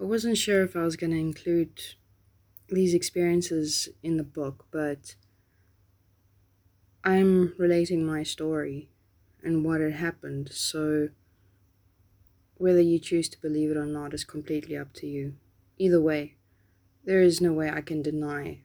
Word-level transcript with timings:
I 0.00 0.04
wasn't 0.04 0.38
sure 0.38 0.62
if 0.62 0.76
I 0.76 0.82
was 0.82 0.96
going 0.96 1.10
to 1.10 1.18
include 1.18 1.78
these 2.68 2.94
experiences 2.94 3.90
in 4.02 4.16
the 4.16 4.24
book, 4.24 4.64
but 4.70 5.14
I'm 7.04 7.54
relating 7.58 8.06
my 8.06 8.22
story 8.22 8.88
and 9.42 9.62
what 9.62 9.82
had 9.82 9.92
happened, 9.92 10.52
so 10.52 11.10
whether 12.56 12.80
you 12.80 12.98
choose 12.98 13.28
to 13.28 13.40
believe 13.42 13.70
it 13.70 13.76
or 13.76 13.84
not 13.84 14.14
is 14.14 14.24
completely 14.24 14.74
up 14.74 14.94
to 14.94 15.06
you. 15.06 15.34
Either 15.76 16.00
way, 16.00 16.36
there 17.04 17.20
is 17.20 17.42
no 17.42 17.52
way 17.52 17.70
I 17.70 17.82
can 17.82 18.00
deny 18.00 18.60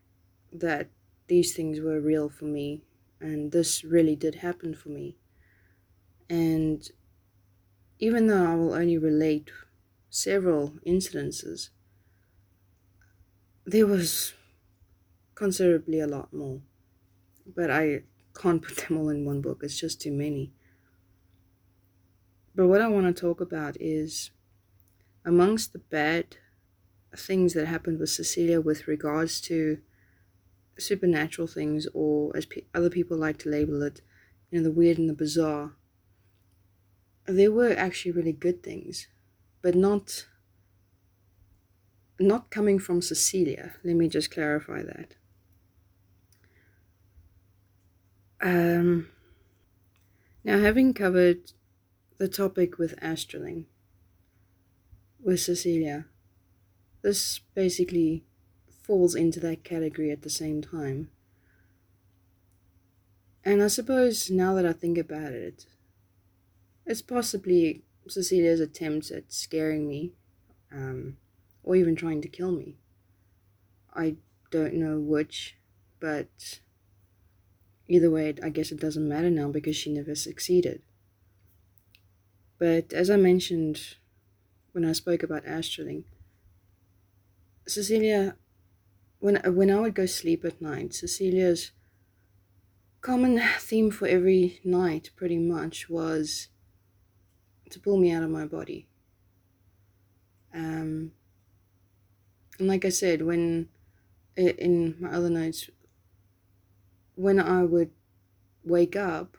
that 0.53 0.87
these 1.27 1.53
things 1.53 1.81
were 1.81 1.99
real 1.99 2.29
for 2.29 2.45
me 2.45 2.83
and 3.19 3.51
this 3.51 3.83
really 3.83 4.15
did 4.15 4.35
happen 4.35 4.73
for 4.73 4.89
me. 4.89 5.17
And 6.29 6.87
even 7.99 8.27
though 8.27 8.45
I 8.45 8.55
will 8.55 8.73
only 8.73 8.97
relate 8.97 9.51
several 10.15 10.69
incidences, 10.87 11.69
there 13.65 13.85
was 13.85 14.33
considerably 15.35 15.99
a 15.99 16.07
lot 16.07 16.33
more. 16.33 16.61
But 17.47 17.71
I 17.71 18.03
can't 18.35 18.61
put 18.63 18.77
them 18.77 18.97
all 18.97 19.09
in 19.09 19.25
one 19.25 19.41
book, 19.41 19.61
it's 19.63 19.79
just 19.79 20.01
too 20.01 20.11
many. 20.13 20.53
But 22.55 22.67
what 22.67 22.81
I 22.81 22.87
want 22.87 23.05
to 23.15 23.19
talk 23.21 23.39
about 23.41 23.79
is 23.79 24.31
amongst 25.25 25.73
the 25.73 25.79
bad 25.79 26.37
things 27.15 27.53
that 27.53 27.67
happened 27.67 27.99
with 27.99 28.09
Cecilia 28.09 28.61
with 28.61 28.87
regards 28.87 29.41
to 29.41 29.81
supernatural 30.77 31.47
things, 31.47 31.87
or 31.93 32.35
as 32.37 32.45
pe- 32.45 32.65
other 32.73 32.89
people 32.89 33.17
like 33.17 33.37
to 33.39 33.49
label 33.49 33.81
it, 33.83 34.01
you 34.51 34.59
know, 34.59 34.63
the 34.63 34.71
weird 34.71 34.97
and 34.97 35.09
the 35.09 35.13
bizarre, 35.13 35.75
there 37.25 37.51
were 37.51 37.71
actually 37.73 38.11
really 38.11 38.31
good 38.33 38.63
things, 38.63 39.07
but 39.65 39.73
not 39.73 40.27
not 42.19 42.51
coming 42.51 42.77
from 42.77 43.01
Cecilia. 43.01 43.73
Let 43.83 43.95
me 43.95 44.07
just 44.07 44.29
clarify 44.29 44.83
that. 44.83 45.15
Um, 48.39 49.09
now, 50.43 50.59
having 50.59 50.93
covered 50.93 51.53
the 52.19 52.27
topic 52.27 52.77
with 52.77 52.95
Astraling, 53.01 53.65
with 55.19 55.39
Cecilia, 55.39 56.05
this 57.01 57.39
basically 57.55 58.23
falls 58.69 59.15
into 59.15 59.39
that 59.39 59.63
category 59.63 60.11
at 60.11 60.21
the 60.21 60.29
same 60.29 60.61
time. 60.61 61.09
And 63.43 63.63
I 63.63 63.67
suppose 63.67 64.29
now 64.29 64.53
that 64.53 64.65
I 64.67 64.73
think 64.73 64.99
about 64.99 65.33
it, 65.33 65.65
it's 66.85 67.01
possibly 67.01 67.84
Cecilia's 68.07 68.59
attempts 68.59 69.11
at 69.11 69.31
scaring 69.31 69.87
me, 69.87 70.13
um, 70.71 71.17
or 71.63 71.75
even 71.75 71.95
trying 71.95 72.21
to 72.21 72.27
kill 72.27 72.51
me. 72.51 72.77
I 73.93 74.17
don't 74.51 74.75
know 74.75 74.99
which, 74.99 75.55
but 75.99 76.59
either 77.87 78.11
way, 78.11 78.33
I 78.43 78.49
guess 78.49 78.71
it 78.71 78.79
doesn't 78.79 79.07
matter 79.07 79.29
now 79.29 79.49
because 79.49 79.75
she 79.75 79.91
never 79.91 80.15
succeeded. 80.15 80.81
But 82.57 82.93
as 82.93 83.09
I 83.09 83.17
mentioned 83.17 83.95
when 84.71 84.85
I 84.85 84.93
spoke 84.93 85.23
about 85.23 85.45
Astraling, 85.45 86.03
Cecilia 87.67 88.35
when 89.19 89.37
when 89.53 89.71
I 89.71 89.79
would 89.79 89.95
go 89.95 90.05
sleep 90.05 90.45
at 90.45 90.61
night, 90.61 90.93
Cecilia's 90.93 91.71
common 93.01 93.41
theme 93.59 93.91
for 93.91 94.07
every 94.07 94.59
night 94.63 95.09
pretty 95.15 95.37
much 95.37 95.89
was 95.89 96.49
to 97.69 97.79
pull 97.79 97.97
me 97.97 98.11
out 98.11 98.23
of 98.23 98.29
my 98.29 98.45
body. 98.45 98.87
Um, 100.53 101.13
and 102.57 102.67
like 102.67 102.85
I 102.85 102.89
said, 102.89 103.21
when 103.21 103.69
in 104.35 104.95
my 104.99 105.11
other 105.11 105.29
notes, 105.29 105.69
when 107.15 107.39
I 107.39 107.63
would 107.63 107.91
wake 108.63 108.95
up, 108.95 109.37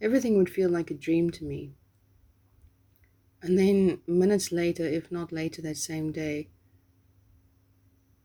everything 0.00 0.36
would 0.36 0.50
feel 0.50 0.70
like 0.70 0.90
a 0.90 0.94
dream 0.94 1.30
to 1.30 1.44
me. 1.44 1.74
And 3.42 3.58
then 3.58 4.02
minutes 4.06 4.52
later, 4.52 4.84
if 4.84 5.10
not 5.10 5.32
later 5.32 5.60
that 5.62 5.76
same 5.76 6.12
day, 6.12 6.48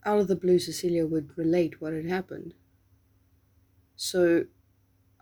out 0.04 0.20
of 0.20 0.28
the 0.28 0.36
blue, 0.36 0.60
Cecilia 0.60 1.06
would 1.06 1.38
relate 1.38 1.82
what 1.82 1.94
had 1.94 2.06
happened. 2.06 2.54
So 3.96 4.46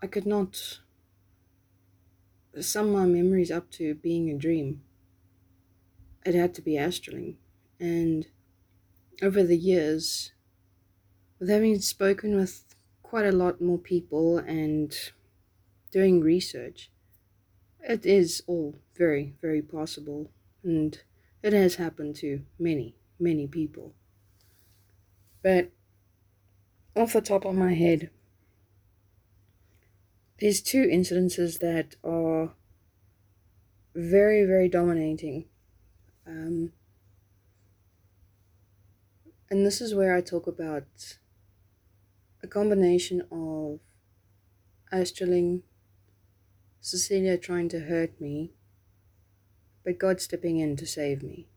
I 0.00 0.06
could 0.06 0.26
not 0.26 0.80
sum 2.62 2.92
my 2.92 3.06
memories 3.06 3.50
up 3.50 3.70
to 3.72 3.94
being 3.94 4.30
a 4.30 4.38
dream. 4.38 4.82
It 6.24 6.34
had 6.34 6.54
to 6.54 6.62
be 6.62 6.72
Astraling. 6.72 7.36
And 7.78 8.26
over 9.22 9.42
the 9.42 9.56
years, 9.56 10.32
with 11.38 11.48
having 11.48 11.78
spoken 11.80 12.36
with 12.36 12.74
quite 13.02 13.26
a 13.26 13.32
lot 13.32 13.60
more 13.60 13.78
people 13.78 14.38
and 14.38 14.96
doing 15.90 16.20
research, 16.20 16.90
it 17.80 18.04
is 18.04 18.42
all 18.46 18.76
very, 18.94 19.34
very 19.40 19.62
possible. 19.62 20.30
And 20.62 21.00
it 21.42 21.52
has 21.52 21.76
happened 21.76 22.16
to 22.16 22.42
many, 22.58 22.96
many 23.18 23.46
people. 23.46 23.94
But 25.42 25.70
off 26.96 27.12
the 27.12 27.20
top 27.20 27.44
of 27.44 27.54
my 27.54 27.74
head, 27.74 28.10
there's 30.40 30.60
two 30.60 30.86
incidences 30.86 31.58
that 31.60 31.96
are 32.04 32.52
very, 33.94 34.44
very 34.44 34.68
dominating. 34.68 35.46
Um, 36.26 36.72
and 39.48 39.64
this 39.64 39.80
is 39.80 39.94
where 39.94 40.14
I 40.14 40.20
talk 40.20 40.46
about 40.46 41.18
a 42.42 42.46
combination 42.46 43.22
of 43.30 43.80
Astraling, 44.92 45.62
Cecilia 46.80 47.38
trying 47.38 47.68
to 47.70 47.80
hurt 47.80 48.20
me, 48.20 48.52
but 49.84 49.98
God 49.98 50.20
stepping 50.20 50.58
in 50.58 50.76
to 50.76 50.86
save 50.86 51.22
me. 51.22 51.48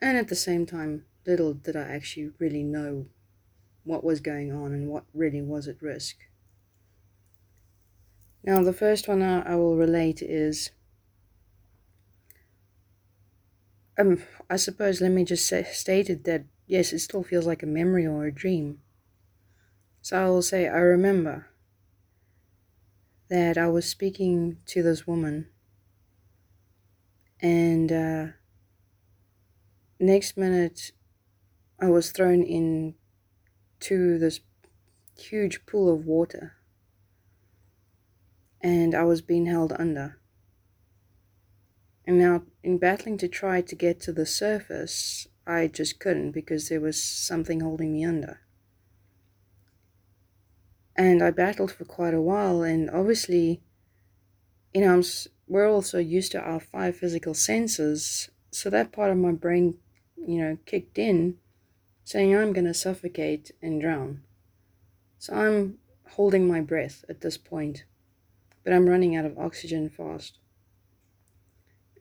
And 0.00 0.16
at 0.16 0.28
the 0.28 0.36
same 0.36 0.66
time, 0.66 1.04
little 1.26 1.54
did 1.54 1.74
I 1.74 1.82
actually 1.82 2.30
really 2.38 2.62
know 2.62 3.06
what 3.82 4.04
was 4.04 4.20
going 4.20 4.52
on 4.52 4.72
and 4.72 4.88
what 4.88 5.04
really 5.12 5.42
was 5.42 5.66
at 5.66 5.82
risk. 5.82 6.16
Now, 8.46 8.62
the 8.62 8.72
first 8.72 9.08
one 9.08 9.20
I, 9.20 9.42
I 9.42 9.56
will 9.56 9.76
relate 9.76 10.22
is 10.22 10.70
um, 13.98 14.22
I 14.50 14.56
suppose 14.56 15.00
let 15.00 15.10
me 15.12 15.24
just 15.24 15.46
say, 15.46 15.62
state 15.64 16.08
it 16.10 16.24
that 16.24 16.44
yes, 16.66 16.92
it 16.92 17.00
still 17.00 17.22
feels 17.22 17.46
like 17.46 17.62
a 17.62 17.66
memory 17.66 18.06
or 18.06 18.24
a 18.26 18.32
dream. 18.32 18.80
So 20.00 20.16
I 20.24 20.26
will 20.30 20.40
say, 20.40 20.68
I 20.68 20.78
remember 20.78 21.48
that 23.28 23.56
I 23.56 23.68
was 23.68 23.88
speaking 23.88 24.58
to 24.66 24.82
this 24.82 25.06
woman, 25.06 25.48
and 27.40 27.92
uh, 27.92 28.26
next 29.98 30.36
minute 30.36 30.92
I 31.80 31.88
was 31.90 32.12
thrown 32.12 32.42
into 32.42 32.96
this 34.18 34.40
huge 35.18 35.66
pool 35.66 35.92
of 35.94 36.06
water 36.06 36.55
and 38.66 38.96
I 38.96 39.04
was 39.04 39.22
being 39.22 39.46
held 39.46 39.72
under. 39.78 40.18
And 42.04 42.18
now, 42.18 42.42
in 42.64 42.78
battling 42.78 43.16
to 43.18 43.28
try 43.28 43.60
to 43.60 43.74
get 43.76 44.00
to 44.00 44.12
the 44.12 44.26
surface, 44.26 45.28
I 45.46 45.68
just 45.68 46.00
couldn't 46.00 46.32
because 46.32 46.68
there 46.68 46.80
was 46.80 47.00
something 47.00 47.60
holding 47.60 47.92
me 47.92 48.04
under. 48.04 48.40
And 50.96 51.22
I 51.22 51.30
battled 51.30 51.70
for 51.70 51.84
quite 51.84 52.12
a 52.12 52.20
while, 52.20 52.62
and 52.62 52.90
obviously, 52.90 53.60
you 54.74 54.80
know, 54.80 54.94
I'm, 54.94 55.04
we're 55.46 55.70
also 55.70 55.98
used 55.98 56.32
to 56.32 56.40
our 56.40 56.58
five 56.58 56.96
physical 56.96 57.34
senses, 57.34 58.30
so 58.50 58.68
that 58.70 58.90
part 58.90 59.12
of 59.12 59.16
my 59.16 59.30
brain, 59.30 59.78
you 60.16 60.38
know, 60.38 60.58
kicked 60.66 60.98
in 60.98 61.38
saying 62.02 62.36
I'm 62.36 62.52
going 62.52 62.66
to 62.66 62.74
suffocate 62.74 63.52
and 63.62 63.80
drown. 63.80 64.22
So 65.20 65.34
I'm 65.34 65.78
holding 66.10 66.48
my 66.48 66.60
breath 66.60 67.04
at 67.08 67.20
this 67.20 67.38
point, 67.38 67.84
but 68.66 68.74
I'm 68.74 68.88
running 68.88 69.14
out 69.14 69.24
of 69.24 69.38
oxygen 69.38 69.88
fast. 69.88 70.40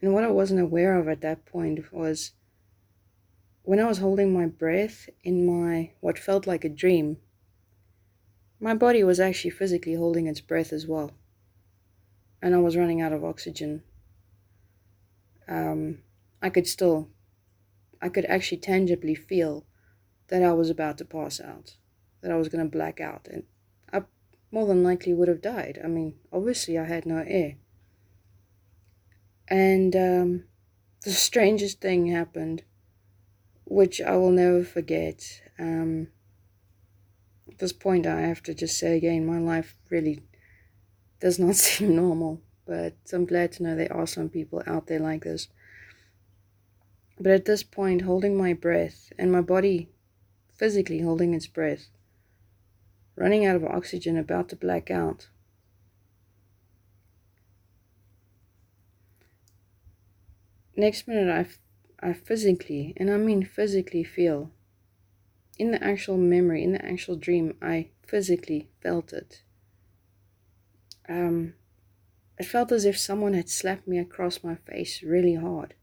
And 0.02 0.16
what 0.16 0.24
I 0.24 0.32
wasn't 0.32 0.62
aware 0.62 0.98
of 0.98 1.08
at 1.08 1.22
that 1.22 1.46
point 1.46 1.94
was 1.94 2.32
when 3.62 3.80
I 3.80 3.86
was 3.86 4.00
holding 4.00 4.34
my 4.34 4.48
breath 4.48 5.08
in 5.24 5.46
my 5.46 5.92
what 6.00 6.18
felt 6.18 6.48
like 6.48 6.66
a 6.66 6.70
dream, 6.70 7.18
my 8.60 8.74
body 8.74 9.04
was 9.04 9.20
actually 9.20 9.52
physically 9.52 9.94
holding 9.94 10.26
its 10.26 10.42
breath 10.42 10.74
as 10.74 10.88
well. 10.88 11.12
And 12.42 12.56
I 12.56 12.58
was 12.58 12.76
running 12.76 13.00
out 13.00 13.14
of 13.14 13.24
oxygen. 13.24 13.84
Um, 15.48 16.00
I 16.42 16.50
could 16.50 16.66
still, 16.66 17.10
I 18.02 18.10
could 18.10 18.26
actually 18.26 18.58
tangibly 18.58 19.14
feel 19.14 19.68
that 20.30 20.42
I 20.42 20.54
was 20.54 20.72
about 20.72 20.98
to 20.98 21.06
pass 21.06 21.40
out, 21.40 21.76
that 22.22 22.32
I 22.32 22.38
was 22.38 22.50
going 22.50 22.66
to 22.66 22.78
black 22.78 23.00
out, 23.00 23.28
and 23.32 23.44
more 24.52 24.66
than 24.66 24.84
likely 24.84 25.14
would 25.14 25.28
have 25.28 25.42
died. 25.42 25.80
I 25.84 25.88
mean, 25.88 26.16
obviously, 26.32 26.78
I 26.78 26.86
had 26.86 27.06
no 27.06 27.24
air. 27.26 27.56
And 29.48 29.96
um, 29.96 30.44
the 31.04 31.12
strangest 31.12 31.82
thing 31.82 32.08
happened, 32.08 32.64
which 33.66 34.02
I 34.02 34.18
will 34.18 34.32
never 34.32 34.64
forget. 34.64 35.42
Um, 35.60 36.08
at 37.48 37.60
this 37.60 37.74
point, 37.74 38.08
I 38.08 38.22
have 38.22 38.42
to 38.44 38.54
just 38.54 38.78
say 38.78 38.98
again, 38.98 39.26
my 39.26 39.40
life 39.40 39.76
really 39.90 40.24
does 41.20 41.40
not 41.40 41.56
seem 41.66 41.96
normal, 41.96 42.42
but 42.66 42.96
I'm 43.14 43.26
glad 43.26 43.52
to 43.54 43.64
know 43.64 43.76
there 43.76 43.94
are 43.94 44.08
some 44.08 44.30
people 44.30 44.64
out 44.66 44.88
there 44.88 45.00
like 45.00 45.24
this. 45.24 45.48
But 47.20 47.32
at 47.32 47.46
this 47.46 47.64
point, 47.64 48.02
holding 48.02 48.36
my 48.36 48.54
breath 48.54 49.14
and 49.18 49.32
my 49.32 49.42
body 49.42 49.90
physically 50.54 51.02
holding 51.02 51.34
its 51.34 51.48
breath, 51.48 51.90
running 53.16 53.46
out 53.46 53.56
of 53.56 53.64
oxygen, 53.64 54.18
about 54.18 54.50
to 54.50 54.56
black 54.56 54.92
out. 54.92 55.30
Next 60.76 61.08
minute, 61.08 61.30
I, 62.02 62.08
I 62.08 62.14
physically, 62.14 62.94
and 62.98 63.10
I 63.10 63.18
mean 63.18 63.46
physically, 63.46 64.04
feel 64.04 64.52
in 65.58 65.72
the 65.72 65.84
actual 65.84 66.18
memory, 66.18 66.64
in 66.64 66.74
the 66.74 66.86
actual 66.86 67.16
dream, 67.16 67.56
I 67.62 67.90
physically 68.06 68.70
felt 68.82 69.14
it. 69.14 69.42
Um, 71.08 71.54
it 72.38 72.46
felt 72.46 72.72
as 72.72 72.84
if 72.84 72.98
someone 72.98 73.34
had 73.34 73.50
slapped 73.50 73.88
me 73.88 73.98
across 73.98 74.44
my 74.44 74.56
face 74.56 75.02
really 75.02 75.36
hard. 75.36 75.76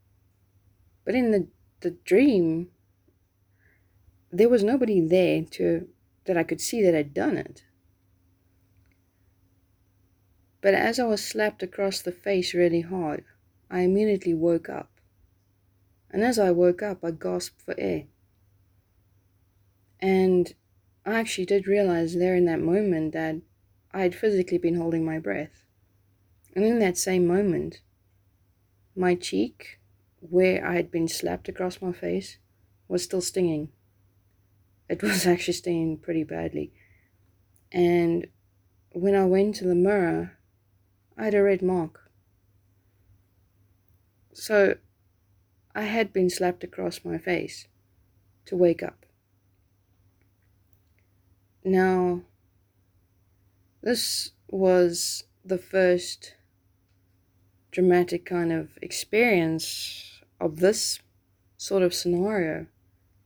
But 1.05 1.15
in 1.15 1.31
the, 1.31 1.49
the 1.81 1.93
dream, 2.05 2.69
there 4.31 4.49
was 4.49 4.63
nobody 4.63 5.01
there 5.01 5.43
to 5.53 5.89
that 6.25 6.37
I 6.37 6.43
could 6.43 6.61
see 6.61 6.83
that 6.83 6.95
I'd 6.95 7.15
done 7.15 7.37
it. 7.37 7.65
But 10.61 10.75
as 10.75 11.01
I 11.01 11.05
was 11.05 11.25
slapped 11.25 11.63
across 11.63 12.01
the 12.01 12.13
face 12.13 12.55
really 12.55 12.83
hard, 12.83 13.25
I 13.69 13.81
immediately 13.81 14.33
woke 14.33 14.69
up. 14.69 14.91
And 16.11 16.23
as 16.23 16.39
I 16.39 16.51
woke 16.51 16.83
up, 16.83 17.05
I 17.05 17.11
gasped 17.11 17.61
for 17.61 17.75
air. 17.79 18.05
And 20.01 20.55
I 21.05 21.19
actually 21.19 21.47
did 21.47 21.67
realize 21.67 22.15
there 22.15 22.37
in 22.37 22.45
that 22.45 22.61
moment 22.61 23.13
that 23.13 23.37
I 23.93 24.03
had 24.03 24.15
physically 24.15 24.59
been 24.59 24.77
holding 24.77 25.05
my 25.05 25.19
breath. 25.19 25.65
And 26.55 26.65
in 26.65 26.79
that 26.79 26.97
same 26.97 27.27
moment, 27.27 27.81
my 28.95 29.15
cheek, 29.15 29.81
where 30.21 30.65
I 30.65 30.75
had 30.75 30.91
been 30.91 31.09
slapped 31.09 31.49
across 31.49 31.83
my 31.83 31.93
face, 31.93 32.39
was 32.89 33.03
still 33.03 33.21
stinging. 33.21 33.71
It 34.89 35.03
was 35.03 35.27
actually 35.33 35.55
stinging 35.55 35.99
pretty 35.99 36.25
badly. 36.25 36.73
And 37.71 38.27
when 38.93 39.15
I 39.15 39.25
went 39.25 39.55
to 39.57 39.65
the 39.65 39.75
mirror, 39.75 40.39
I 41.17 41.25
had 41.25 41.35
a 41.35 41.43
red 41.43 41.63
mark. 41.63 42.11
So 44.33 44.77
I 45.75 45.83
had 45.83 46.13
been 46.13 46.31
slapped 46.31 46.65
across 46.65 47.05
my 47.05 47.19
face 47.19 47.67
to 48.47 48.57
wake 48.57 48.83
up. 48.83 49.07
Now, 51.65 52.23
this 53.83 54.33
was 54.49 55.25
the 55.45 55.59
first 55.59 56.35
dramatic 57.71 58.27
kind 58.27 58.53
of 58.53 58.79
experience 58.83 60.21
of 60.41 60.61
this 60.61 61.01
sort 61.57 61.83
of 61.83 61.95
scenario, 61.95 62.67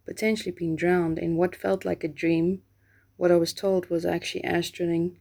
potentially 0.06 0.52
being 0.52 0.76
drowned 0.76 1.18
in 1.18 1.36
what 1.36 1.56
felt 1.56 1.84
like 1.84 2.04
a 2.04 2.08
dream. 2.08 2.62
What 3.16 3.32
I 3.32 3.36
was 3.36 3.52
told 3.52 3.90
was 3.90 4.04
actually 4.06 4.42
astraling, 4.42 5.16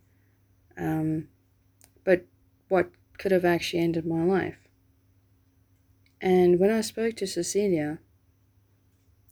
um, 0.78 1.28
but 2.04 2.26
what 2.68 2.92
could 3.18 3.32
have 3.32 3.46
actually 3.46 3.82
ended 3.82 4.06
my 4.06 4.24
life. 4.24 4.58
And 6.22 6.60
when 6.60 6.72
I 6.72 6.82
spoke 6.82 7.16
to 7.18 7.28
Cecilia, 7.28 8.00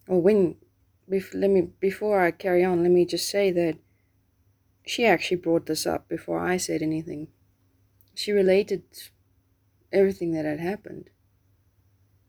or 0.08 0.22
when 0.22 0.56
bef- 1.10 1.34
let 1.34 1.50
me 1.50 1.70
before 1.80 2.22
I 2.22 2.32
carry 2.32 2.64
on, 2.64 2.84
let 2.84 2.92
me 2.92 3.06
just 3.06 3.30
say 3.30 3.52
that 3.52 3.78
she 4.86 5.06
actually 5.06 5.38
brought 5.38 5.66
this 5.66 5.86
up 5.86 6.08
before 6.08 6.40
I 6.40 6.58
said 6.58 6.82
anything. 6.82 7.28
She 8.16 8.32
related 8.32 8.84
everything 9.92 10.32
that 10.34 10.46
had 10.46 10.60
happened. 10.60 11.10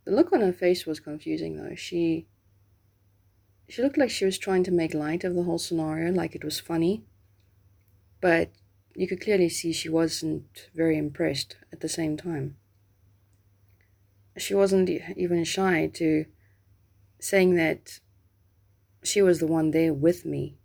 The 0.05 0.13
look 0.13 0.33
on 0.33 0.41
her 0.41 0.53
face 0.53 0.87
was 0.87 1.01
confusing 1.01 1.57
though. 1.57 1.75
She 1.75 2.27
she 3.69 3.83
looked 3.83 3.99
like 3.99 4.11
she 4.11 4.25
was 4.25 4.39
trying 4.39 4.65
to 4.65 4.71
make 4.71 4.95
light 4.95 5.25
of 5.25 5.35
the 5.35 5.45
whole 5.45 5.59
scenario, 5.59 6.13
like 6.13 6.35
it 6.35 6.45
was 6.45 6.61
funny. 6.61 7.05
But 8.21 8.53
you 8.95 9.09
could 9.09 9.21
clearly 9.21 9.49
see 9.49 9.73
she 9.73 9.89
wasn't 9.89 10.69
very 10.75 10.97
impressed 10.97 11.57
at 11.73 11.81
the 11.81 11.89
same 11.89 12.17
time. 12.17 12.57
She 14.37 14.55
wasn't 14.55 14.91
even 14.91 15.45
shy 15.45 15.87
to 15.95 16.27
saying 17.21 17.55
that 17.55 18.01
she 19.03 19.23
was 19.23 19.39
the 19.39 19.47
one 19.47 19.71
there 19.71 19.95
with 19.95 20.25
me 20.25 20.59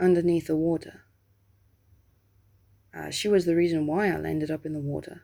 underneath 0.00 0.46
the 0.46 0.56
water. 0.56 1.02
Uh, 2.94 3.10
she 3.10 3.28
was 3.28 3.44
the 3.44 3.54
reason 3.54 3.86
why 3.86 4.08
I 4.08 4.16
landed 4.16 4.50
up 4.50 4.66
in 4.66 4.72
the 4.72 4.80
water. 4.80 5.22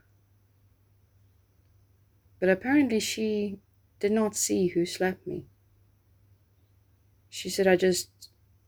But 2.39 2.49
apparently, 2.49 3.01
she 3.01 3.59
did 4.01 4.13
not 4.13 4.37
see 4.37 4.69
who 4.69 4.85
slapped 4.85 5.27
me. 5.27 5.47
She 7.35 7.51
said 7.51 7.67
I 7.67 7.75
just 7.75 8.11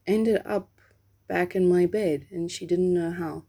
ended 0.09 0.43
up 0.45 0.69
back 1.29 1.55
in 1.55 1.69
my 1.69 1.87
bed 1.87 2.27
and 2.33 2.51
she 2.51 2.67
didn't 2.67 2.93
know 2.93 3.13
how. 3.13 3.45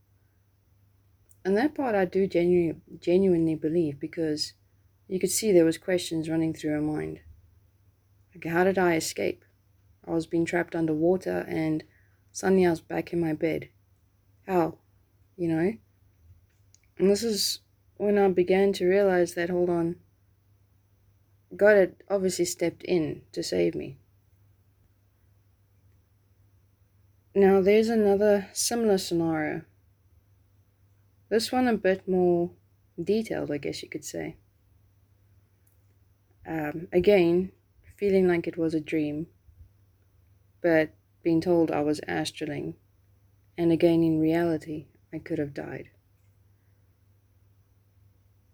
And 1.44 1.58
that 1.58 1.74
part 1.74 1.96
I 1.96 2.06
do 2.06 2.28
genu- 2.28 2.82
genuinely 3.00 3.56
believe 3.56 4.00
because 4.00 4.54
you 5.08 5.20
could 5.20 5.32
see 5.32 5.52
there 5.52 5.66
was 5.66 5.80
questions 5.80 6.30
running 6.30 6.54
through 6.54 6.70
her 6.74 6.82
mind. 6.82 7.22
Like, 8.36 8.46
how 8.46 8.64
did 8.64 8.78
I 8.78 8.94
escape? 8.94 9.44
I 10.08 10.12
was 10.12 10.28
being 10.28 10.46
trapped 10.46 10.76
underwater 10.76 11.44
and 11.48 11.84
suddenly 12.32 12.68
I 12.68 12.70
was 12.70 12.82
back 12.82 13.12
in 13.12 13.20
my 13.20 13.34
bed. 13.34 13.70
How? 14.46 14.78
You 15.36 15.48
know? 15.48 15.74
And 17.00 17.10
this 17.10 17.24
is 17.24 17.62
when 17.96 18.20
I 18.20 18.28
began 18.28 18.72
to 18.74 18.86
realize 18.86 19.34
that, 19.34 19.50
hold 19.50 19.72
on, 19.72 19.96
God 21.56 21.76
had 21.76 21.96
obviously 22.08 22.46
stepped 22.46 22.84
in 22.84 23.24
to 23.32 23.42
save 23.42 23.74
me. 23.74 23.98
Now, 27.38 27.62
there's 27.62 27.88
another 27.88 28.50
similar 28.52 28.98
scenario. 28.98 29.62
This 31.30 31.52
one 31.52 31.68
a 31.68 31.78
bit 31.78 32.08
more 32.08 32.52
detailed, 33.02 33.52
I 33.52 33.60
guess 33.60 33.84
you 33.84 33.90
could 33.90 34.04
say. 34.04 34.38
Um, 36.48 36.88
again, 36.92 37.52
feeling 37.96 38.28
like 38.28 38.48
it 38.48 38.58
was 38.58 38.74
a 38.74 38.82
dream 38.82 39.28
but 40.62 40.90
being 41.24 41.42
told 41.42 41.72
I 41.72 41.82
was 41.82 42.02
astraling, 42.08 42.76
and 43.58 43.72
again 43.72 44.04
in 44.04 44.20
reality, 44.20 44.88
I 45.14 45.20
could 45.20 45.40
have 45.40 45.54
died. 45.54 45.92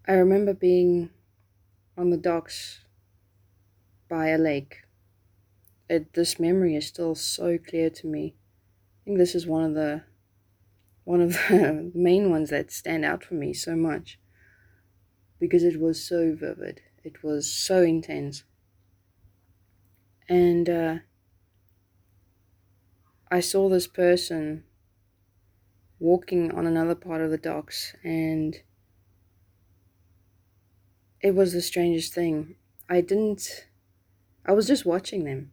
I 0.07 0.13
remember 0.13 0.53
being 0.53 1.09
on 1.97 2.09
the 2.09 2.17
docks 2.17 2.81
by 4.09 4.27
a 4.27 4.37
lake. 4.37 4.83
It, 5.89 6.13
this 6.13 6.39
memory 6.39 6.75
is 6.75 6.87
still 6.87 7.15
so 7.15 7.57
clear 7.57 7.89
to 7.89 8.07
me. 8.07 8.35
I 9.03 9.05
think 9.05 9.17
this 9.17 9.35
is 9.35 9.45
one 9.45 9.65
of 9.65 9.73
the 9.73 10.03
one 11.03 11.19
of 11.19 11.33
the 11.49 11.91
main 11.93 12.29
ones 12.29 12.49
that 12.51 12.71
stand 12.71 13.03
out 13.03 13.21
for 13.21 13.33
me 13.33 13.53
so 13.53 13.75
much 13.75 14.17
because 15.39 15.61
it 15.63 15.77
was 15.77 16.01
so 16.01 16.33
vivid. 16.33 16.81
It 17.03 17.21
was 17.21 17.51
so 17.53 17.81
intense. 17.83 18.45
And 20.29 20.69
uh, 20.69 20.99
I 23.29 23.41
saw 23.41 23.67
this 23.67 23.87
person 23.87 24.63
walking 25.99 26.49
on 26.53 26.65
another 26.65 26.95
part 26.95 27.19
of 27.19 27.29
the 27.29 27.37
docks, 27.37 27.93
and 28.05 28.61
it 31.19 31.35
was 31.35 31.51
the 31.51 31.61
strangest 31.61 32.13
thing. 32.13 32.55
I 32.87 33.01
didn't, 33.01 33.67
I 34.45 34.53
was 34.53 34.67
just 34.67 34.85
watching 34.85 35.25
them. 35.25 35.51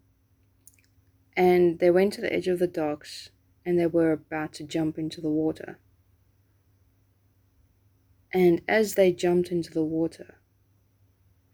And 1.36 1.80
they 1.80 1.90
went 1.90 2.12
to 2.12 2.20
the 2.20 2.32
edge 2.32 2.46
of 2.46 2.60
the 2.60 2.68
docks 2.68 3.30
and 3.64 3.78
they 3.78 3.86
were 3.86 4.12
about 4.12 4.52
to 4.54 4.64
jump 4.64 4.98
into 4.98 5.20
the 5.20 5.28
water. 5.28 5.78
And 8.32 8.62
as 8.68 8.94
they 8.94 9.12
jumped 9.12 9.50
into 9.50 9.70
the 9.72 9.84
water, 9.84 10.36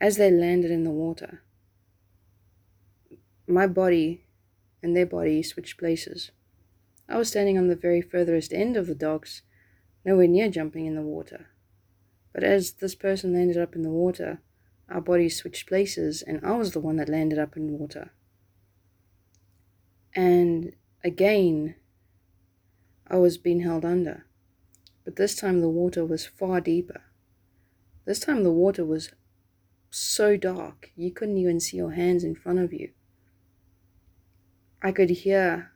as 0.00 0.16
they 0.16 0.30
landed 0.30 0.70
in 0.70 0.84
the 0.84 0.90
water, 0.90 1.42
my 3.48 3.66
body 3.66 4.24
and 4.82 4.96
their 4.96 5.06
body 5.06 5.42
switched 5.42 5.78
places. 5.78 6.30
I 7.08 7.16
was 7.16 7.28
standing 7.28 7.56
on 7.56 7.68
the 7.68 7.76
very 7.76 8.02
furthest 8.02 8.52
end 8.52 8.76
of 8.76 8.86
the 8.86 8.94
docks, 8.94 9.42
nowhere 10.04 10.26
near 10.26 10.50
jumping 10.50 10.86
in 10.86 10.94
the 10.94 11.02
water. 11.02 11.46
But 12.32 12.44
as 12.44 12.72
this 12.72 12.94
person 12.94 13.32
landed 13.32 13.56
up 13.56 13.74
in 13.74 13.82
the 13.82 13.90
water, 13.90 14.40
our 14.88 15.00
bodies 15.00 15.36
switched 15.36 15.66
places, 15.66 16.22
and 16.22 16.44
I 16.44 16.52
was 16.52 16.72
the 16.72 16.80
one 16.80 16.96
that 16.96 17.08
landed 17.08 17.38
up 17.38 17.56
in 17.56 17.78
water. 17.78 18.10
And 20.14 20.74
again, 21.02 21.76
I 23.08 23.16
was 23.16 23.38
being 23.38 23.60
held 23.60 23.84
under. 23.84 24.26
But 25.04 25.16
this 25.16 25.36
time 25.36 25.60
the 25.60 25.68
water 25.68 26.04
was 26.04 26.26
far 26.26 26.60
deeper. 26.60 27.02
This 28.04 28.18
time 28.20 28.42
the 28.42 28.52
water 28.52 28.84
was 28.84 29.10
so 29.90 30.36
dark 30.36 30.90
you 30.96 31.10
couldn't 31.10 31.38
even 31.38 31.60
see 31.60 31.76
your 31.76 31.92
hands 31.92 32.24
in 32.24 32.34
front 32.34 32.58
of 32.58 32.72
you. 32.72 32.90
I 34.82 34.92
could 34.92 35.10
hear 35.10 35.72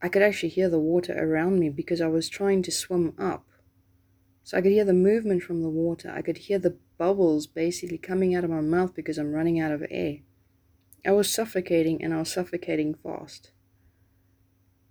I 0.00 0.08
could 0.08 0.22
actually 0.22 0.50
hear 0.50 0.68
the 0.68 0.78
water 0.78 1.14
around 1.16 1.58
me 1.58 1.70
because 1.70 2.00
I 2.00 2.08
was 2.08 2.28
trying 2.28 2.62
to 2.62 2.70
swim 2.70 3.14
up. 3.18 3.46
So 4.42 4.58
I 4.58 4.60
could 4.60 4.72
hear 4.72 4.84
the 4.84 4.92
movement 4.92 5.42
from 5.42 5.62
the 5.62 5.70
water. 5.70 6.12
I 6.14 6.20
could 6.20 6.36
hear 6.36 6.58
the 6.58 6.76
bubbles 6.98 7.46
basically 7.46 7.96
coming 7.96 8.34
out 8.34 8.44
of 8.44 8.50
my 8.50 8.60
mouth 8.60 8.94
because 8.94 9.16
I'm 9.16 9.32
running 9.32 9.58
out 9.58 9.72
of 9.72 9.82
air. 9.90 10.18
I 11.06 11.12
was 11.12 11.32
suffocating 11.32 12.02
and 12.02 12.12
I 12.12 12.18
was 12.18 12.32
suffocating 12.32 12.94
fast. 12.94 13.50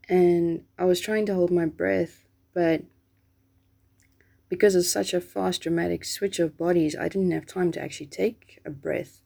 And 0.10 0.66
I 0.78 0.86
was 0.86 1.00
trying 1.00 1.26
to 1.28 1.34
hold 1.34 1.52
my 1.52 1.66
breath, 1.66 2.26
but 2.54 2.84
because 4.50 4.76
of 4.76 4.86
such 4.86 5.14
a 5.14 5.22
fast, 5.22 5.62
dramatic 5.62 6.06
switch 6.06 6.40
of 6.40 6.58
bodies, 6.58 6.96
I 6.96 7.08
didn't 7.08 7.32
have 7.32 7.46
time 7.46 7.72
to 7.72 7.82
actually 7.82 8.08
take 8.08 8.60
a 8.66 8.70
breath. 8.70 9.22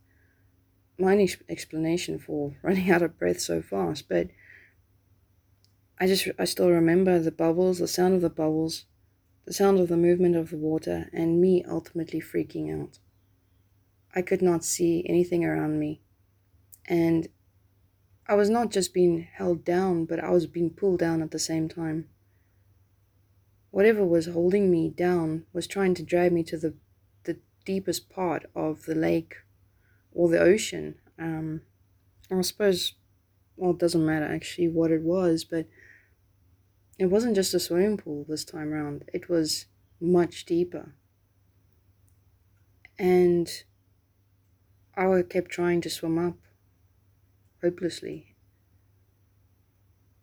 My 0.98 1.28
explanation 1.50 2.20
for 2.20 2.56
running 2.62 2.90
out 2.90 3.02
of 3.02 3.18
breath 3.18 3.42
so 3.42 3.62
fast, 3.62 4.08
but 4.08 4.30
I 6.00 6.08
just, 6.08 6.28
I 6.38 6.46
still 6.46 6.70
remember 6.70 7.20
the 7.20 7.32
bubbles, 7.32 7.80
the 7.80 7.88
sound 7.88 8.14
of 8.14 8.22
the 8.22 8.30
bubbles, 8.30 8.86
the 9.46 9.54
sound 9.54 9.80
of 9.80 9.88
the 9.88 9.98
movement 9.98 10.36
of 10.36 10.52
the 10.52 10.58
water, 10.58 11.10
and 11.12 11.42
me 11.42 11.64
ultimately 11.68 12.22
freaking 12.22 12.82
out. 12.82 13.00
I 14.16 14.22
could 14.22 14.42
not 14.42 14.64
see 14.64 15.06
anything 15.10 15.44
around 15.44 15.80
me. 15.80 16.02
And 16.88 17.28
I 18.30 18.36
was 18.36 18.50
not 18.50 18.72
just 18.72 18.94
being 18.94 19.28
held 19.34 19.64
down, 19.64 20.06
but 20.06 20.20
I 20.20 20.30
was 20.32 20.48
being 20.48 20.70
pulled 20.70 21.00
down 21.00 21.22
at 21.22 21.32
the 21.32 21.40
same 21.40 21.70
time. 21.70 22.10
Whatever 23.72 24.06
was 24.06 24.28
holding 24.28 24.70
me 24.70 24.90
down 24.90 25.46
was 25.54 25.66
trying 25.66 25.94
to 25.96 26.04
drag 26.04 26.34
me 26.34 26.44
to 26.44 26.58
the, 26.58 26.74
the 27.24 27.38
deepest 27.66 28.10
part 28.10 28.46
of 28.54 28.84
the 28.84 28.96
lake 28.96 29.36
or 30.12 30.28
the 30.28 30.40
ocean. 30.40 30.96
Um, 31.18 31.62
I 32.30 32.42
suppose, 32.42 32.94
well, 33.56 33.72
it 33.72 33.78
doesn't 33.78 34.06
matter 34.06 34.26
actually 34.26 34.68
what 34.68 34.92
it 34.92 35.04
was, 35.04 35.46
but 35.46 35.68
it 37.00 37.06
wasn't 37.06 37.36
just 37.36 37.54
a 37.54 37.60
swimming 37.60 37.98
pool 37.98 38.26
this 38.28 38.44
time 38.44 38.74
around, 38.74 39.06
it 39.14 39.30
was 39.30 39.68
much 40.02 40.46
deeper. 40.46 40.94
And 43.00 43.48
I 44.96 45.22
kept 45.22 45.52
trying 45.52 45.82
to 45.82 45.90
swim 45.90 46.18
up 46.18 46.38
hopelessly. 47.62 48.36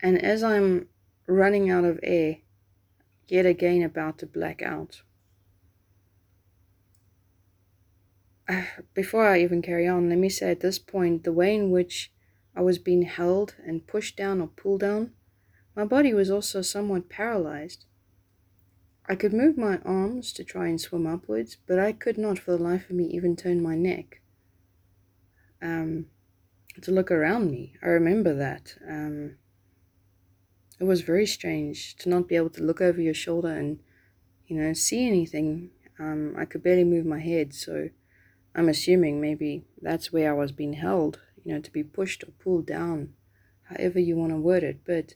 And 0.02 0.22
as 0.22 0.42
I'm 0.42 0.88
running 1.26 1.70
out 1.70 1.84
of 1.84 2.00
air, 2.02 2.38
yet 3.26 3.46
again 3.46 3.82
about 3.82 4.18
to 4.18 4.26
black 4.26 4.62
out, 4.62 5.02
before 8.94 9.26
I 9.26 9.40
even 9.40 9.62
carry 9.62 9.88
on, 9.88 10.08
let 10.08 10.18
me 10.18 10.28
say 10.28 10.50
at 10.50 10.60
this 10.60 10.78
point 10.78 11.24
the 11.24 11.32
way 11.32 11.54
in 11.54 11.70
which 11.70 12.12
I 12.54 12.60
was 12.62 12.78
being 12.78 13.02
held 13.02 13.54
and 13.66 13.86
pushed 13.86 14.16
down 14.16 14.40
or 14.40 14.48
pulled 14.48 14.80
down 14.80 15.12
my 15.76 15.84
body 15.84 16.14
was 16.14 16.30
also 16.30 16.62
somewhat 16.62 17.08
paralyzed. 17.08 17.84
I 19.06 19.16
could 19.16 19.32
move 19.32 19.58
my 19.58 19.78
arms 19.78 20.32
to 20.34 20.44
try 20.44 20.68
and 20.68 20.80
swim 20.80 21.06
upwards, 21.06 21.56
but 21.66 21.78
I 21.78 21.92
could 21.92 22.16
not 22.16 22.38
for 22.38 22.52
the 22.52 22.62
life 22.62 22.88
of 22.88 22.96
me 22.96 23.06
even 23.06 23.34
turn 23.36 23.60
my 23.60 23.74
neck 23.74 24.20
um, 25.60 26.06
to 26.82 26.90
look 26.90 27.10
around 27.10 27.50
me. 27.50 27.74
I 27.82 27.86
remember 27.86 28.34
that. 28.34 28.74
Um, 28.88 29.36
it 30.80 30.84
was 30.84 31.02
very 31.02 31.26
strange 31.26 31.96
to 31.96 32.08
not 32.08 32.28
be 32.28 32.36
able 32.36 32.50
to 32.50 32.62
look 32.62 32.80
over 32.80 33.00
your 33.00 33.14
shoulder 33.14 33.50
and, 33.50 33.78
you 34.46 34.60
know, 34.60 34.72
see 34.72 35.06
anything. 35.06 35.70
Um, 35.98 36.34
I 36.36 36.44
could 36.44 36.62
barely 36.62 36.84
move 36.84 37.06
my 37.06 37.20
head, 37.20 37.54
so 37.54 37.90
I'm 38.54 38.68
assuming 38.68 39.20
maybe 39.20 39.64
that's 39.80 40.12
where 40.12 40.30
I 40.30 40.36
was 40.36 40.52
being 40.52 40.74
held, 40.74 41.20
you 41.44 41.54
know, 41.54 41.60
to 41.60 41.70
be 41.70 41.84
pushed 41.84 42.24
or 42.24 42.32
pulled 42.42 42.66
down, 42.66 43.14
however 43.64 44.00
you 44.00 44.16
want 44.16 44.32
to 44.32 44.36
word 44.36 44.64
it. 44.64 44.80
But 44.84 45.14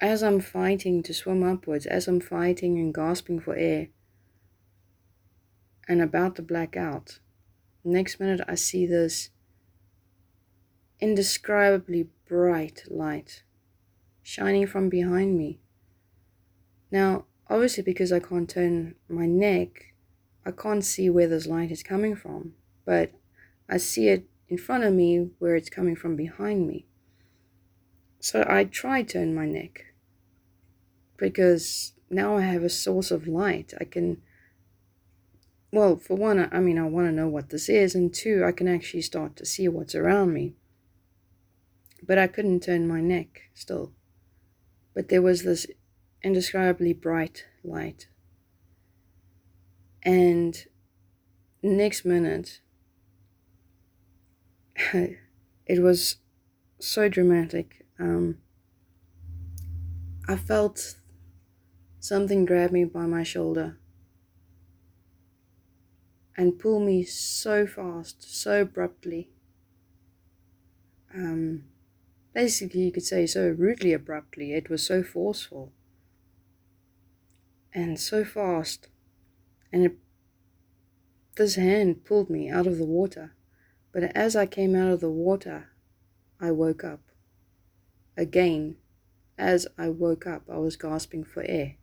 as 0.00 0.22
I'm 0.22 0.40
fighting 0.40 1.02
to 1.02 1.14
swim 1.14 1.42
upwards, 1.42 1.86
as 1.86 2.08
I'm 2.08 2.20
fighting 2.20 2.78
and 2.78 2.94
gasping 2.94 3.40
for 3.40 3.54
air, 3.54 3.88
and 5.86 6.00
about 6.00 6.36
to 6.36 6.42
black 6.42 6.76
out, 6.76 7.18
next 7.84 8.18
minute 8.18 8.40
I 8.48 8.54
see 8.54 8.86
this 8.86 9.28
indescribably 11.04 12.08
bright 12.26 12.82
light 12.88 13.42
shining 14.22 14.66
from 14.66 14.88
behind 14.88 15.36
me. 15.36 15.60
Now, 16.90 17.26
obviously, 17.50 17.82
because 17.82 18.10
I 18.10 18.20
can't 18.20 18.48
turn 18.48 18.94
my 19.06 19.26
neck, 19.26 19.92
I 20.46 20.50
can't 20.50 20.82
see 20.82 21.10
where 21.10 21.28
this 21.28 21.46
light 21.46 21.70
is 21.70 21.82
coming 21.82 22.16
from, 22.16 22.54
but 22.86 23.12
I 23.68 23.76
see 23.76 24.08
it 24.08 24.26
in 24.48 24.56
front 24.56 24.84
of 24.84 24.94
me 24.94 25.28
where 25.38 25.54
it's 25.54 25.68
coming 25.68 25.94
from 25.94 26.16
behind 26.16 26.66
me. 26.66 26.86
So 28.18 28.42
I 28.48 28.64
try 28.64 29.02
turn 29.02 29.34
my 29.34 29.44
neck 29.44 29.84
because 31.18 31.92
now 32.08 32.38
I 32.38 32.40
have 32.40 32.62
a 32.62 32.70
source 32.70 33.10
of 33.10 33.28
light. 33.28 33.74
I 33.78 33.84
can, 33.84 34.22
well, 35.70 35.96
for 35.96 36.16
one, 36.16 36.48
I 36.50 36.60
mean, 36.60 36.78
I 36.78 36.88
want 36.88 37.08
to 37.08 37.12
know 37.12 37.28
what 37.28 37.50
this 37.50 37.68
is, 37.68 37.94
and 37.94 38.14
two, 38.14 38.42
I 38.42 38.52
can 38.52 38.68
actually 38.68 39.02
start 39.02 39.36
to 39.36 39.44
see 39.44 39.68
what's 39.68 39.94
around 39.94 40.32
me. 40.32 40.54
But 42.04 42.18
I 42.18 42.26
couldn't 42.26 42.62
turn 42.64 42.86
my 42.86 43.00
neck 43.00 43.42
still. 43.54 43.92
But 44.94 45.08
there 45.08 45.22
was 45.22 45.42
this 45.42 45.66
indescribably 46.22 46.92
bright 46.92 47.44
light. 47.62 48.08
And 50.02 50.66
next 51.62 52.04
minute, 52.04 52.60
it 54.92 55.82
was 55.82 56.16
so 56.78 57.08
dramatic. 57.08 57.86
Um, 57.98 58.38
I 60.28 60.36
felt 60.36 60.96
Something 62.04 62.44
grab 62.44 62.70
me 62.70 62.84
by 62.84 63.06
my 63.06 63.22
shoulder 63.22 63.78
and 66.36 66.58
pull 66.58 66.78
me 66.78 67.02
so 67.02 67.66
fast, 67.66 68.22
so 68.22 68.60
abruptly. 68.60 69.30
Um, 71.14 71.64
basically, 72.34 72.82
you 72.82 72.92
could 72.92 73.04
say 73.04 73.26
so 73.26 73.48
rudely 73.48 73.92
abruptly. 73.92 74.52
It 74.52 74.68
was 74.68 74.84
so 74.84 75.02
forceful 75.02 75.72
and 77.72 77.98
so 77.98 78.24
fast. 78.24 78.88
And 79.72 79.84
it, 79.84 79.98
this 81.36 81.54
hand 81.54 82.04
pulled 82.04 82.30
me 82.30 82.50
out 82.50 82.66
of 82.66 82.78
the 82.78 82.84
water. 82.84 83.34
But 83.92 84.04
as 84.16 84.36
I 84.36 84.46
came 84.46 84.74
out 84.74 84.90
of 84.90 85.00
the 85.00 85.10
water, 85.10 85.70
I 86.40 86.50
woke 86.50 86.84
up. 86.84 87.00
Again, 88.16 88.76
as 89.38 89.66
I 89.78 89.88
woke 89.88 90.26
up, 90.26 90.42
I 90.50 90.58
was 90.58 90.76
gasping 90.76 91.24
for 91.24 91.42
air 91.42 91.76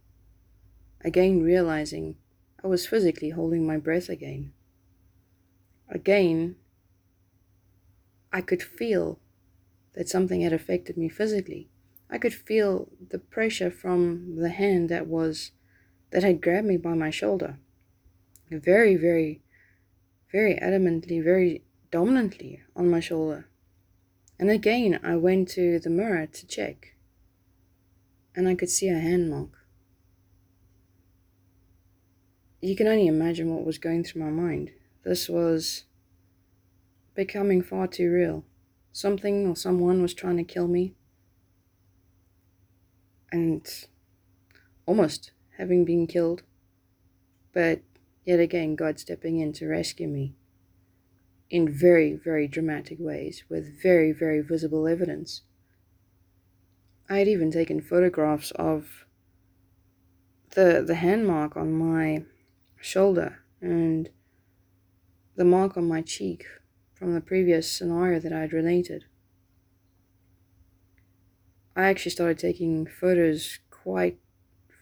again 1.04 1.42
realizing 1.42 2.16
I 2.64 2.68
was 2.68 2.86
physically 2.86 3.32
holding 3.32 3.66
my 3.66 3.78
breath 3.78 4.10
again. 4.10 4.54
Again, 5.90 6.56
I 8.32 8.42
could 8.42 8.62
feel 8.62 9.20
that 9.94 10.10
something 10.10 10.42
had 10.42 10.54
affected 10.54 10.98
me 10.98 11.10
physically. 11.10 11.70
I 12.10 12.18
could 12.18 12.34
feel 12.34 12.90
the 13.10 13.20
pressure 13.20 13.72
from 13.72 14.36
the 14.36 14.50
hand 14.50 14.90
that 14.90 15.08
was 15.08 15.52
that 16.12 16.24
had 16.24 16.42
grabbed 16.42 16.68
me 16.68 16.78
by 16.78 16.94
my 16.94 17.10
shoulder. 17.10 17.58
Very, 18.50 18.96
very, 18.96 19.42
very 20.32 20.56
adamantly, 20.56 21.24
very 21.24 21.64
dominantly 21.90 22.62
on 22.76 22.90
my 22.90 23.00
shoulder. 23.00 23.48
And 24.38 24.50
again, 24.50 25.00
I 25.04 25.16
went 25.16 25.48
to 25.50 25.80
the 25.80 25.90
mirror 25.90 26.26
to 26.26 26.48
check. 26.48 26.96
And 28.36 28.48
I 28.48 28.56
could 28.56 28.70
see 28.70 28.90
a 28.90 29.00
hand 29.00 29.30
mark 29.30 29.62
you 32.62 32.76
can 32.76 32.88
only 32.88 33.08
imagine 33.08 33.54
what 33.54 33.66
was 33.66 33.80
going 33.80 34.04
through 34.04 34.24
my 34.24 34.30
mind. 34.30 34.72
This 35.04 35.28
was 35.28 35.86
becoming 37.16 37.64
far 37.64 37.88
too 37.88 38.12
real. 38.12 38.46
Something 38.94 39.48
or 39.48 39.56
someone 39.56 40.02
was 40.02 40.14
trying 40.14 40.38
to 40.38 40.44
kill 40.44 40.68
me. 40.68 40.96
And 43.32 43.66
almost 44.86 45.32
having 45.58 45.86
been 45.86 46.08
killed. 46.08 46.44
But 47.54 47.82
yet 48.26 48.40
again, 48.40 48.76
God 48.76 49.00
stepping 49.00 49.40
in 49.40 49.54
to 49.54 49.68
rescue 49.68 50.08
me 50.08 50.36
in 51.50 51.70
very, 51.70 52.14
very 52.14 52.48
dramatic 52.48 52.98
ways 53.00 53.44
with 53.50 53.82
very, 53.82 54.12
very 54.12 54.42
visible 54.42 54.88
evidence. 54.88 55.42
I 57.10 57.20
had 57.20 57.28
even 57.28 57.52
taken 57.52 57.82
photographs 57.82 58.52
of 58.52 59.06
the 60.52 60.84
the 60.86 60.96
hand 60.96 61.28
mark 61.28 61.56
on 61.56 61.74
my 61.74 62.24
shoulder 62.80 63.40
and 63.62 64.10
the 65.36 65.46
mark 65.46 65.78
on 65.78 65.88
my 65.88 66.02
cheek 66.02 66.46
from 67.02 67.16
the 67.16 67.20
previous 67.20 67.68
scenario 67.68 68.20
that 68.20 68.32
I 68.32 68.42
had 68.42 68.54
related. 68.54 69.06
I 71.76 71.86
actually 71.86 72.12
started 72.12 72.38
taking 72.38 72.86
photos 72.86 73.58
quite 73.72 74.20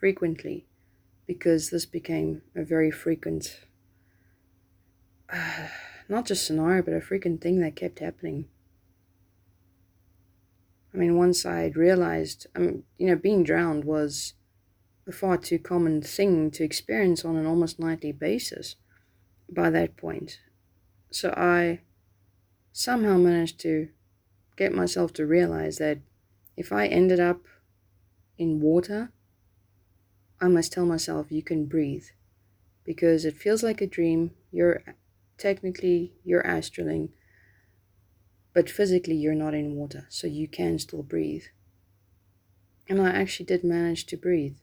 frequently 0.01 0.67
because 1.25 1.69
this 1.69 1.85
became 1.85 2.41
a 2.53 2.65
very 2.65 2.91
frequent 2.91 3.61
uh, 5.31 5.67
not 6.09 6.25
just 6.25 6.45
scenario, 6.45 6.81
but 6.81 6.93
a 6.93 6.99
freaking 6.99 7.39
thing 7.39 7.61
that 7.61 7.77
kept 7.77 7.99
happening. 7.99 8.49
I 10.93 10.97
mean, 10.97 11.15
once 11.15 11.45
I 11.45 11.59
had 11.59 11.77
realized, 11.77 12.47
I 12.53 12.59
mean, 12.59 12.83
you 12.97 13.07
know, 13.07 13.15
being 13.15 13.45
drowned 13.45 13.85
was 13.85 14.33
a 15.07 15.13
far 15.13 15.38
too 15.38 15.57
common 15.57 16.01
thing 16.01 16.51
to 16.51 16.65
experience 16.65 17.23
on 17.23 17.38
an 17.38 17.45
almost 17.45 17.79
nightly 17.79 18.11
basis 18.11 18.75
by 19.49 19.69
that 19.69 19.95
point. 19.95 20.39
So 21.11 21.33
I 21.38 21.79
somehow 22.71 23.17
managed 23.17 23.59
to 23.61 23.89
get 24.55 24.73
myself 24.73 25.13
to 25.13 25.25
realize 25.25 25.77
that 25.77 25.99
if 26.57 26.71
I 26.71 26.88
ended 26.88 27.19
up 27.19 27.45
in 28.38 28.59
water, 28.59 29.11
I 30.41 30.47
must 30.47 30.71
tell 30.71 30.85
myself 30.85 31.31
you 31.31 31.43
can 31.43 31.65
breathe 31.65 32.05
because 32.83 33.25
it 33.25 33.38
feels 33.38 33.63
like 33.63 33.81
a 33.81 33.88
dream. 33.88 34.31
You're 34.51 34.83
technically 35.38 36.13
you're 36.23 36.43
astraling, 36.43 37.09
but 38.53 38.69
physically 38.69 39.15
you're 39.15 39.35
not 39.35 39.53
in 39.53 39.75
water, 39.75 40.07
so 40.09 40.27
you 40.27 40.47
can 40.47 40.79
still 40.79 41.03
breathe. 41.03 41.45
And 42.88 43.01
I 43.01 43.11
actually 43.11 43.45
did 43.45 43.63
manage 43.63 44.05
to 44.07 44.17
breathe. 44.17 44.57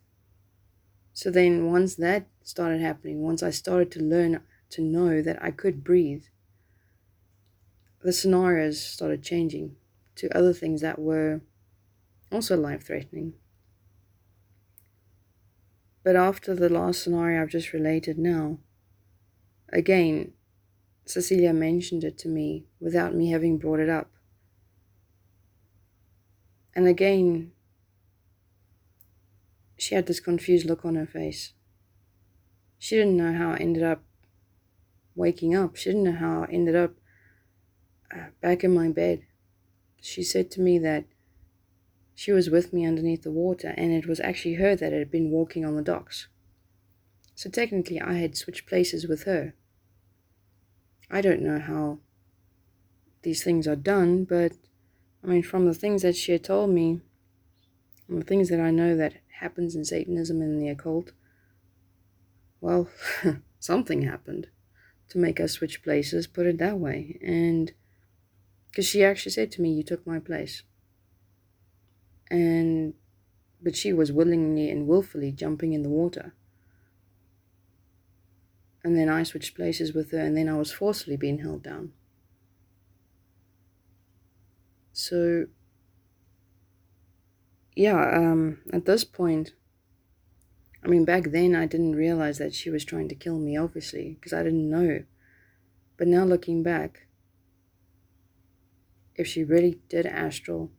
So 1.13 1.31
then 1.31 1.71
once 1.71 1.95
that 1.95 2.27
started 2.43 2.81
happening, 2.81 3.21
once 3.21 3.41
I 3.41 3.49
started 3.49 3.91
to 3.93 4.03
learn 4.03 4.41
to 4.69 4.81
know 4.81 5.21
that 5.21 5.41
I 5.41 5.51
could 5.51 5.83
breathe, 5.83 6.25
the 8.07 8.13
scenarios 8.13 8.81
started 8.81 9.21
changing 9.21 9.75
to 10.15 10.33
other 10.33 10.53
things 10.53 10.79
that 10.79 10.97
were 10.97 11.41
also 12.31 12.55
life 12.55 12.87
threatening. 12.87 13.33
But 16.05 16.15
after 16.15 16.55
the 16.55 16.69
last 16.69 17.03
scenario 17.03 17.41
I've 17.41 17.49
just 17.49 17.73
related 17.73 18.17
now, 18.17 18.59
again, 19.73 20.31
Cecilia 21.03 21.51
mentioned 21.51 22.05
it 22.05 22.17
to 22.19 22.29
me 22.29 22.63
without 22.79 23.13
me 23.13 23.31
having 23.31 23.57
brought 23.57 23.81
it 23.81 23.89
up. 23.89 24.09
And 26.73 26.87
again, 26.87 27.51
she 29.77 29.95
had 29.95 30.05
this 30.05 30.21
confused 30.21 30.65
look 30.65 30.85
on 30.85 30.95
her 30.95 31.05
face. 31.05 31.51
She 32.79 32.95
didn't 32.95 33.17
know 33.17 33.33
how 33.33 33.51
I 33.51 33.57
ended 33.57 33.83
up 33.83 34.01
waking 35.13 35.53
up. 35.53 35.75
She 35.75 35.89
didn't 35.89 36.05
know 36.05 36.13
how 36.13 36.43
I 36.43 36.53
ended 36.53 36.77
up 36.77 36.93
back 38.41 38.63
in 38.63 38.73
my 38.73 38.89
bed. 38.89 39.23
She 40.01 40.23
said 40.23 40.51
to 40.51 40.61
me 40.61 40.79
that 40.79 41.05
she 42.15 42.31
was 42.31 42.49
with 42.49 42.73
me 42.73 42.85
underneath 42.85 43.23
the 43.23 43.31
water, 43.31 43.73
and 43.77 43.91
it 43.91 44.07
was 44.07 44.19
actually 44.19 44.55
her 44.55 44.75
that 44.75 44.93
had 44.93 45.11
been 45.11 45.29
walking 45.29 45.65
on 45.65 45.75
the 45.75 45.81
docks. 45.81 46.27
So 47.35 47.49
technically, 47.49 48.01
I 48.01 48.13
had 48.13 48.35
switched 48.35 48.67
places 48.67 49.07
with 49.07 49.23
her. 49.23 49.53
I 51.11 51.21
don't 51.21 51.41
know 51.41 51.59
how 51.59 51.99
these 53.21 53.43
things 53.43 53.67
are 53.67 53.75
done, 53.75 54.23
but 54.23 54.53
I 55.23 55.27
mean, 55.27 55.43
from 55.43 55.65
the 55.65 55.73
things 55.73 56.01
that 56.01 56.15
she 56.15 56.31
had 56.31 56.43
told 56.43 56.71
me, 56.71 57.01
and 58.07 58.21
the 58.21 58.25
things 58.25 58.49
that 58.49 58.59
I 58.59 58.71
know 58.71 58.95
that 58.95 59.15
happens 59.39 59.75
in 59.75 59.85
Satanism 59.85 60.41
and 60.41 60.61
the 60.61 60.69
occult, 60.69 61.11
well, 62.61 62.89
something 63.59 64.01
happened 64.01 64.47
to 65.09 65.17
make 65.17 65.39
us 65.39 65.53
switch 65.53 65.83
places, 65.83 66.27
put 66.27 66.45
it 66.45 66.57
that 66.57 66.79
way. 66.79 67.19
And 67.21 67.73
because 68.77 68.87
she 68.87 69.03
actually 69.03 69.31
said 69.31 69.51
to 69.51 69.59
me, 69.59 69.71
You 69.73 69.81
took 69.81 70.05
my 70.05 70.19
place 70.19 70.61
and 72.29 72.93
but 73.59 73.75
she 73.75 73.91
was 73.91 74.11
willingly 74.11 74.69
and 74.69 74.87
willfully 74.87 75.31
jumping 75.31 75.73
in 75.73 75.81
the 75.81 75.89
water. 75.89 76.35
And 78.83 78.95
then 78.95 79.09
I 79.09 79.23
switched 79.23 79.55
places 79.55 79.93
with 79.95 80.11
her, 80.11 80.19
and 80.19 80.37
then 80.37 80.47
I 80.47 80.55
was 80.55 80.71
forcibly 80.71 81.17
being 81.17 81.39
held 81.39 81.63
down. 81.63 81.91
So, 84.93 85.47
yeah, 87.75 88.11
um, 88.15 88.59
at 88.71 88.85
this 88.85 89.03
point, 89.03 89.53
I 90.83 90.87
mean, 90.87 91.03
back 91.03 91.31
then 91.31 91.55
I 91.55 91.65
didn't 91.65 91.95
realize 91.95 92.37
that 92.37 92.53
she 92.53 92.69
was 92.69 92.85
trying 92.85 93.07
to 93.09 93.15
kill 93.15 93.39
me, 93.39 93.57
obviously, 93.57 94.19
because 94.19 94.33
I 94.33 94.43
didn't 94.43 94.69
know. 94.69 95.03
But 95.97 96.07
now 96.07 96.23
looking 96.25 96.61
back, 96.61 97.06
if 99.17 99.27
she 99.27 99.43
really 99.43 99.79
did 99.89 100.05
astral, 100.05 100.71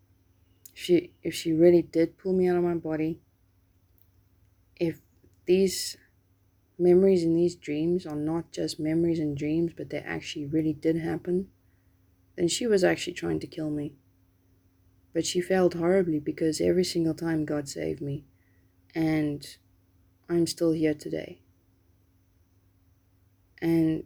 she 0.74 1.12
if 1.22 1.34
she 1.34 1.52
really 1.52 1.82
did 1.82 2.18
pull 2.18 2.32
me 2.32 2.48
out 2.48 2.56
of 2.56 2.64
my 2.64 2.74
body 2.74 3.20
if 4.76 5.00
these 5.46 5.96
memories 6.78 7.24
and 7.24 7.36
these 7.36 7.56
dreams 7.56 8.06
are 8.06 8.16
not 8.16 8.52
just 8.52 8.80
memories 8.80 9.18
and 9.18 9.36
dreams 9.36 9.72
but 9.76 9.90
they 9.90 9.98
actually 9.98 10.46
really 10.46 10.72
did 10.72 10.96
happen 10.96 11.48
then 12.36 12.48
she 12.48 12.66
was 12.66 12.84
actually 12.84 13.12
trying 13.14 13.40
to 13.40 13.46
kill 13.48 13.70
me. 13.70 13.94
But 15.12 15.26
she 15.26 15.40
failed 15.40 15.74
horribly 15.74 16.20
because 16.20 16.60
every 16.60 16.84
single 16.84 17.14
time 17.14 17.44
god 17.44 17.68
saved 17.68 18.00
me 18.00 18.24
and 18.94 19.56
i'm 20.28 20.46
still 20.46 20.72
here 20.72 20.94
today. 20.94 21.40
And 23.60 24.04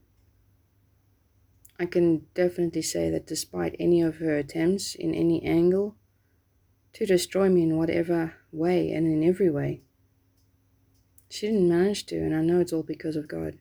i 1.78 1.86
can 1.86 2.26
definitely 2.34 2.82
say 2.82 3.10
that 3.10 3.26
despite 3.26 3.74
any 3.78 4.00
of 4.00 4.16
her 4.16 4.36
attempts 4.36 4.94
in 4.94 5.14
any 5.14 5.42
angle 5.44 5.96
to 6.92 7.06
destroy 7.06 7.48
me 7.48 7.62
in 7.62 7.76
whatever 7.76 8.34
way 8.52 8.90
and 8.92 9.06
in 9.06 9.26
every 9.26 9.50
way. 9.50 9.82
She 11.28 11.46
didn't 11.46 11.68
manage 11.68 12.04
to, 12.06 12.16
and 12.16 12.34
I 12.34 12.42
know 12.42 12.60
it's 12.60 12.72
all 12.72 12.82
because 12.82 13.16
of 13.16 13.28
God. 13.28 13.58